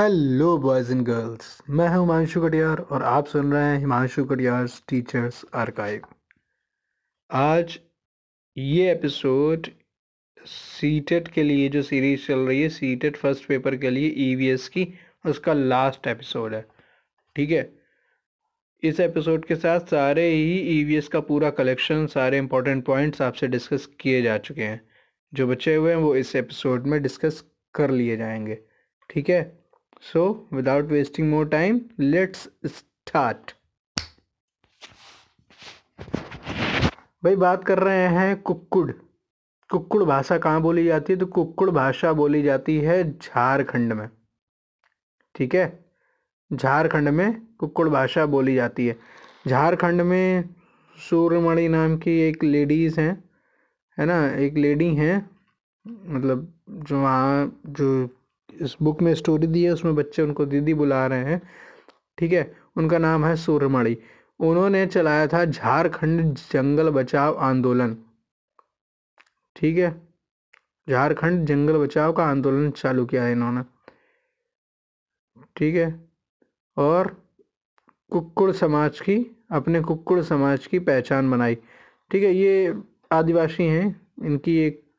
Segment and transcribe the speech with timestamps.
[0.00, 4.68] Hello boys and girls मैं हूँ हिमांशु कटियार और आप सुन रहे हैं हिमांशु कटियार
[4.88, 6.02] टीचर्स आर्काइव
[7.30, 7.80] आज
[8.56, 9.66] ये एपिसोड
[10.46, 14.94] सीटेट के लिए जो सीरीज़ चल रही है सीटेट फ़र्स्ट पेपर के लिए ईवीएस की,
[15.26, 16.66] उसका लास्ट एपिसोड है।
[17.36, 17.72] ठीक है?
[18.82, 23.86] इस एपिसोड के साथ सारे ही ईवीएस का पूरा कलेक्शन सारे इंपॉर्टेंट पॉइंट्स आपसे डिस्कस
[23.86, 24.88] किए जा चुके हैं।
[25.34, 28.58] जो बचे हुए हैं वो इस एपिसोड में डिस्कस कर लिए जाएँगे।
[29.10, 29.59] ठीक है?
[30.02, 33.52] So without wasting more time let's start
[37.24, 38.90] भाई, बात कर रहे हैं कुक्कुड़।
[39.70, 41.18] कुक्कुड़ भाषा कहाँ बोली जाती है?
[41.18, 44.08] तो कुक्कुड़ भाषा बोली जाती है झारखंड में।
[45.34, 45.84] ठीक है?
[46.52, 48.96] झारखंड में कुक्कुड़ भाषा बोली जाती है।
[49.48, 50.48] झारखंड में
[50.98, 53.24] सूर्यमणि नाम की एक लेडीज़ हैं,
[53.98, 54.26] है ना?
[54.30, 55.30] एक लेडी हैं
[55.86, 58.19] मतलब जो वहाँ जो
[58.60, 61.42] इस बुक में स्टोरी दी है, उसमें बच्चे उनको दीदी बुला रहे हैं।
[62.18, 62.56] ठीक है?
[62.76, 63.96] उनका नाम है सूर्यमणि
[64.40, 67.96] उन्होंने चलाया था झारखंड जंगल बचाव आंदोलन।
[69.56, 70.02] ठीक है?
[70.88, 73.62] झारखंड जंगल बचाव का आंदोलन चालू किया है इन्होंने।
[75.56, 76.10] ठीक है?
[76.76, 77.22] और
[78.10, 81.54] कुक्कुड़ समाज की, अपने कुक्कुड़ समाज की पहचान बनाई।
[82.10, 82.34] ठीक है?
[82.34, 82.74] ये
[83.12, 84.89] आदिवासी हैं, इनकी एक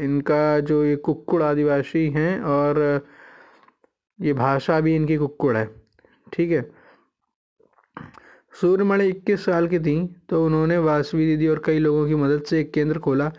[0.00, 2.78] इनका जो ये कुक्कुड़ आदिवासी हैं और
[4.18, 5.68] ये भाषा भी इनकी कुक्कुड़ है,
[6.32, 6.62] ठीक है?
[8.54, 9.96] सूर्यमणि इक्कीस साल की थी
[10.28, 13.30] तो उन्होंने वासवी दीदी और कई लोगों की मदद से एक केंद्र खोला।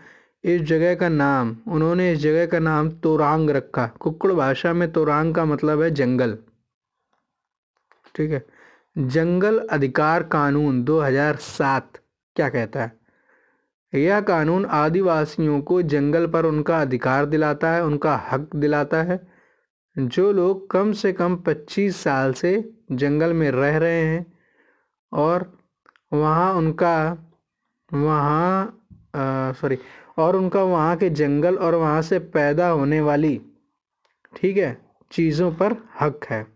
[0.44, 5.34] इस जगह का नाम, उन्होंने इस जगह का नाम तोरांग रखा। कुक्कुड़ भाषा में तोरांग
[5.34, 6.36] का मतलब है जंगल,
[8.14, 8.44] ठीक है?
[8.96, 12.00] जंगल अधिकार कानून 2007
[12.36, 12.92] क्या कहता है?
[13.92, 19.20] यह कानून आदिवासियों को जंगल पर उनका अधिकार दिलाता है, उनका हक दिलाता है।
[19.96, 22.52] जो लोग कम से कम 25 साल से
[22.92, 24.26] जंगल में रह रहे हैं
[25.12, 25.50] और
[26.12, 27.16] वहाँ उनका,
[27.90, 28.78] वहाँ
[29.54, 29.78] सॉरी
[30.18, 33.40] और उनका वहाँ के जंगल और वहाँ से पैदा होने वाली,
[34.36, 34.76] ठीक है,
[35.10, 36.46] चीज़ों पर हक है।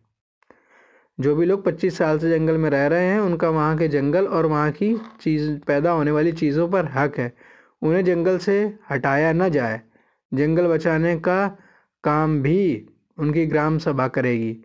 [1.21, 4.27] जो भी लोग 25 साल से जंगल में रह रहे हैं, उनका वहाँ के जंगल
[4.27, 7.33] और वहाँ की चीज़, पैदा होने वाली चीज़ों पर हक है।
[7.83, 9.81] उन्हें जंगल से हटाया न जाए।
[10.35, 11.59] जंगल बचाने का
[12.05, 12.87] काम भी
[13.19, 14.57] उनकी ग्राम सभा करेगी।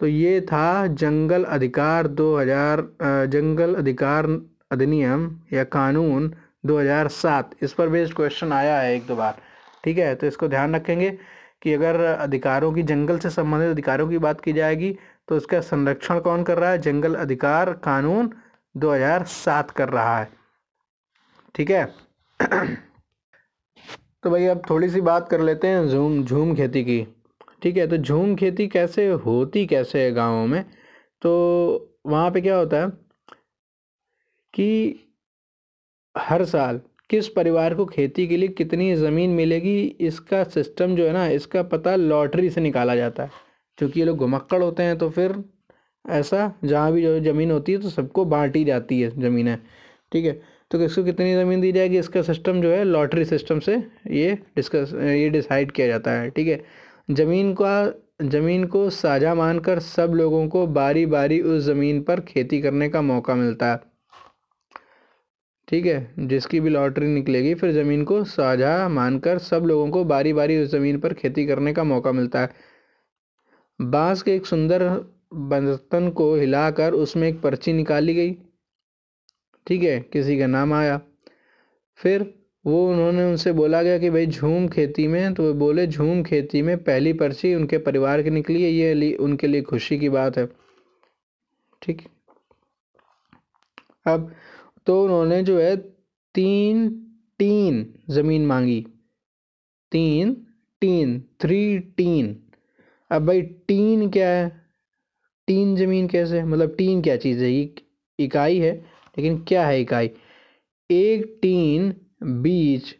[0.00, 2.80] तो ये था जंगल अधिकार 2000
[3.26, 4.26] जंगल अधिकार
[4.72, 6.34] अधिनियम या कानून
[6.66, 9.36] 2007 इस पर बेस्ड क्वेश्चन आया है एक दो बार।
[9.84, 10.14] ठीक है?
[10.14, 11.18] तो इसको ध्यान रखेंगे
[11.62, 14.96] कि अगर अधिकारों की, जंगल से संबंधित अधिकारों की बात की जाएगी
[15.28, 16.78] तो इसका संरक्षण कौन कर रहा है?
[16.78, 18.32] जंगल अधिकार कानून
[18.76, 20.28] 2007 कर रहा है।
[21.54, 21.94] ठीक है?
[24.22, 27.06] तो भाई अब थोड़ी सी बात कर लेते हैं झूम झूम खेती की।
[27.62, 30.64] ठीक है तो झूम खेती कैसे होती, कैसे है गाँवों में?
[31.22, 32.88] तो वहाँ पे क्या होता है
[34.54, 35.00] कि
[36.18, 41.12] हर साल किस परिवार को खेती के लिए कितनी ज़मीन मिलेगी, इसका सिस्टम जो है
[41.12, 43.45] ना, इसका पता लॉटरी से निकाला जाता है।
[43.78, 45.34] क्योंकि ये लोग घुमक्कड़ होते हैं तो फिर
[46.04, 49.56] ऐसा जहाँ भी जो ज़मीन होती है तो सबको बांटी जाती है ज़मीनें
[50.12, 50.32] ठीक है?
[50.70, 51.98] तो किसको कितनी ज़मीन दी जाएगी?
[51.98, 53.74] इसका सिस्टम जो है लॉटरी सिस्टम से
[54.10, 56.60] ये डिस्कस ये डिसाइड किया जाता है, ठीक है?
[57.10, 57.92] ज़मीन का,
[58.22, 63.02] ज़मीन को साझा मानकर सब लोगों को बारी बारी उस ज़मीन पर खेती करने का
[63.02, 63.80] मौका मिलता है,
[65.68, 66.14] ठीक है?
[66.18, 70.70] जिसकी भी लॉटरी निकलेगी, फिर ज़मीन को साझा मानकर सब लोगों को बारी बारी उस
[70.70, 72.50] ज़मीन पर खेती करने का मौका मिलता है।
[73.80, 74.88] बाँस के एक सुंदर
[75.34, 78.32] बर्तन को हिलाकर उसमें एक पर्ची निकाली गई।
[79.66, 81.00] ठीक है, किसी का नाम आया।
[81.96, 82.34] फिर
[82.66, 86.62] वो उन्होंने उनसे बोला गया कि भाई झूम खेती में तो वो बोले, झूम खेती
[86.62, 90.38] में पहली पर्ची उनके परिवार की निकली है, ये लिए उनके लिए खुशी की बात
[90.38, 90.48] है।
[91.82, 92.02] ठीक।
[94.06, 94.32] अब
[94.86, 95.76] तो उन्होंने जो है
[96.34, 96.88] तीन
[97.38, 98.86] टीन ज़मीन मांगी।
[99.92, 100.46] तीन
[100.80, 102.45] टीन थ्री टीन।
[103.10, 104.48] अब भाई टीन क्या है?
[105.48, 106.42] टीन ज़मीन कैसे?
[106.42, 107.50] मतलब टीन क्या चीज़ है?
[107.50, 107.74] ये
[108.18, 108.72] इकाई है,
[109.18, 110.10] लेकिन क्या है इकाई?
[110.90, 111.94] एक टीन
[112.42, 112.94] बीज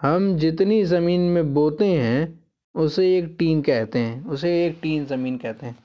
[0.00, 5.36] हम जितनी ज़मीन में बोते हैं, उसे एक टीन कहते हैं, उसे एक टीन ज़मीन
[5.36, 5.76] कहते हैं।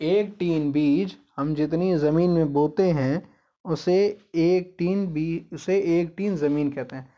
[0.00, 3.22] एक टीन बीज हम जितनी ज़मीन में बोते हैं,
[3.64, 3.96] उसे
[4.34, 7.08] एक टीन बी, उसे एक टीन ज़मीन कहते हैं।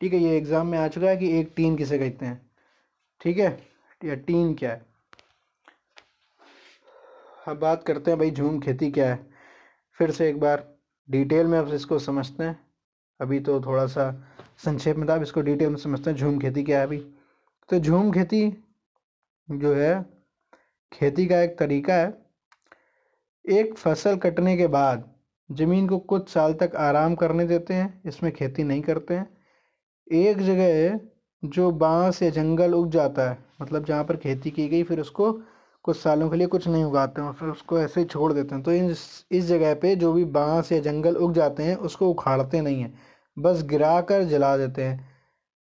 [0.00, 2.40] ठीक है, ये एग्ज़ाम में आ चुका है कि एक टीन किसे कहते हैं?
[3.20, 3.58] ठीक है,
[4.04, 4.93] या टीन क्या है?
[7.44, 9.18] अब बात करते हैं भाई झूम खेती क्या है।
[9.98, 10.66] फिर से एक बार
[11.08, 12.58] डिटेल में अब इसको समझते हैं।
[13.20, 14.10] अभी तो थोड़ा सा
[14.64, 16.98] संक्षेप में था अब इसको डिटेल में समझते हैं झूम खेती क्या है अभी।
[17.68, 18.48] तो झूम खेती
[19.48, 20.02] जो है,
[20.92, 22.12] खेती का एक तरीका है।
[23.44, 25.10] एक फ़सल कटने के बाद
[25.50, 29.28] ज़मीन को कुछ साल तक आराम करने देते हैं, इसमें खेती नहीं करते हैं।
[30.12, 31.00] एक जगह
[31.42, 35.32] जो बाँस या जंगल उग जाता है मतलब जहाँ पर खेती की गई, फिर उसको
[35.84, 38.62] कुछ सालों के लिए कुछ नहीं उगाते हैं, फिर उसको ऐसे ही छोड़ देते हैं।
[38.64, 42.60] तो इन इस जगह पे जो भी बाँस या जंगल उग जाते हैं, उसको उखाड़ते
[42.60, 42.94] नहीं हैं,
[43.36, 45.12] बस गिरा कर जला देते हैं।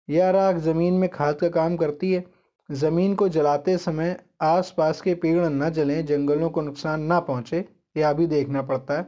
[0.09, 2.25] यह राख ज़मीन में खाद का काम करती है।
[2.69, 7.65] ज़मीन को जलाते समय आसपास के पेड़ न जलें, जंगलों को नुकसान ना पहुँचे,
[7.97, 9.07] यह भी देखना पड़ता है।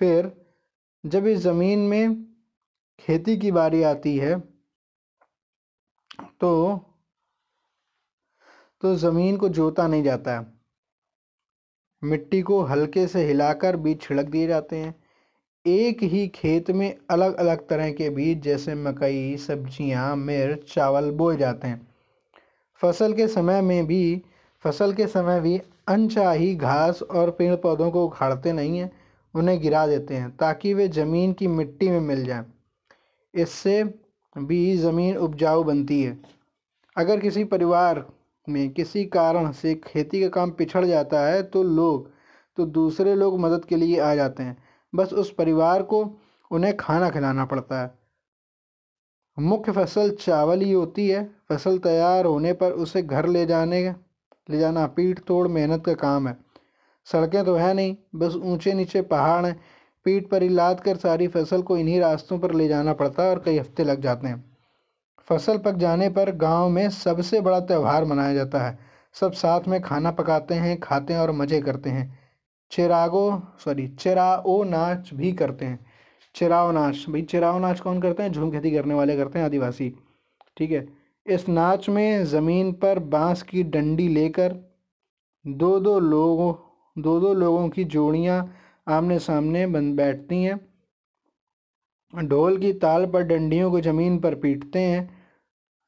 [0.00, 0.32] फिर
[1.04, 2.24] जब इस ज़मीन में
[2.98, 4.38] खेती की बारी आती है
[6.40, 6.50] तो
[8.82, 10.46] तो ज़मीन को जोता नहीं जाता है।
[12.02, 14.94] मिट्टी को हल्के से हिलाकर बीज छिड़क दिए जाते हैं।
[15.66, 21.36] एक ही खेत में अलग अलग तरह के बीज जैसे मकई सब्ज़ियाँ, मिर्च चावल बोए
[21.36, 21.86] जाते हैं।
[22.80, 24.22] फ़सल के समय में भी
[24.64, 28.90] फ़सल के समय भी अनचाही घास और पेड़ पौधों को उखाड़ते नहीं हैं
[29.34, 32.44] उन्हें गिरा देते हैं ताकि वे ज़मीन की मिट्टी में मिल जाएँ।
[33.34, 33.82] इससे
[34.36, 36.16] भी ज़मीन उपजाऊ बनती है।
[36.96, 38.04] अगर किसी परिवार
[38.48, 42.10] में किसी कारण से खेती का काम पिछड़ जाता है तो लोग
[42.58, 44.56] तो दूसरे लोग मदद के लिए आ जाते हैं।
[44.92, 46.02] बस उस परिवार को
[46.50, 47.90] उन्हें खाना खिलाना पड़ता है।
[49.36, 53.82] मुख्य फ़सल चावल ही होती है। फ़सल तैयार होने पर उसे घर ले जाने,
[54.48, 56.36] ले जाना पीठ तोड़ मेहनत का काम है।
[57.06, 59.60] सड़कें तो है नहीं, बस ऊँचे नीचे पहाड़ हैं।
[60.06, 63.30] पीठ पर ही लाद कर सारी फ़सल को इन्हीं रास्तों पर ले जाना पड़ता है
[63.30, 64.44] और कई हफ़्ते लग जाते हैं।
[65.28, 68.78] फ़सल पक जाने पर गाँव में सबसे बड़ा त्यौहार मनाया जाता है।
[69.14, 72.18] सब साथ में खाना पकाते हैं, खाते हैं और मज़े करते हैं।
[72.72, 75.78] चिरागो सॉरी चिराओ नाच भी करते हैं।
[76.34, 78.32] चिराओ नाच भाई चिराओ नाच कौन करते हैं?
[78.32, 79.92] झूम खेती करने वाले करते हैं आदिवासी।
[80.56, 80.86] ठीक है,
[81.26, 84.54] इस नाच में ज़मीन पर बाँस की डंडी लेकर
[85.44, 86.52] दो दो लोगों,
[86.96, 88.54] दो दो लोगों की जोड़ियाँ
[88.88, 90.58] आमने सामने बन, बैठती हैं।
[92.12, 95.17] ढोल की ताल पर डंडियों को ज़मीन पर पीटते हैं।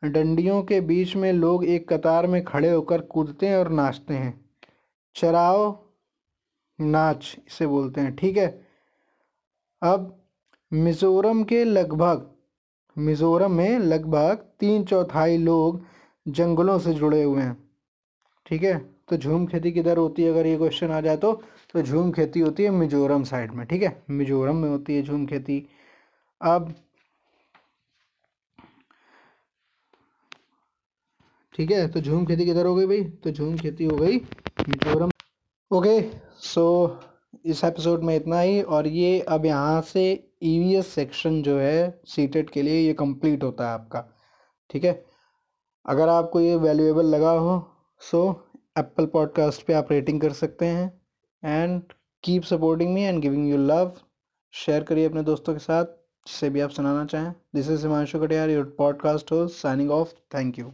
[0.02, 4.32] डंडियों के बीच में लोग एक कतार में खड़े होकर कूदते हैं और नाचते हैं।
[5.16, 5.72] चराओ,
[6.78, 8.48] नाच, इसे बोलते हैं, ठीक है?
[9.82, 10.16] अब,
[10.72, 12.26] मिज़ोरम के लगभग,
[12.96, 15.82] मिज़ोरम में लगभग तीन चौथाई लोग
[16.26, 17.56] जंगलों से जुड़े हुए हैं,
[18.46, 18.78] ठीक है?
[19.08, 20.30] तो झूम खेती किधर होती है?
[20.30, 21.32] अगर ये क्वेश्चन आ जाए तो
[21.74, 24.02] तो झूम खेती होती है मिजोरम साइड में, ठीक है?
[24.10, 25.66] मिजोरम में होती है झूम खेती।
[26.40, 26.74] अब
[31.56, 31.88] ठीक है?
[31.88, 33.04] तो झूम खेती किधर हो गई भाई?
[33.04, 34.16] तो झूम खेती हो गई
[34.68, 35.10] मिजोरम
[35.70, 36.64] ओके सो
[37.44, 42.50] इस एपिसोड में इतना ही और ये अब यहाँ से ईवीएस सेक्शन जो है सीटेड
[42.50, 44.04] के लिए ये कंप्लीट होता है आपका।
[44.70, 45.04] ठीक है?
[45.86, 51.00] अगर आपको ये वैल्यूएबल लगा हो सो एप्पल पॉडकास्ट पे आप रेटिंग कर सकते हैं
[51.44, 51.82] and
[52.22, 53.92] keep supporting me and giving you love
[54.52, 55.84] share करिए अपने दोस्तों के साथ
[56.26, 60.58] जिसे भी आप सुनाना चाहें। This is Himanshu Katiyar your podcast हो साइनिंग ऑफ़ थैंक
[60.58, 60.72] यू